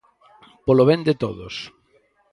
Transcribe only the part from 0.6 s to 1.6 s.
Polo ben de todos.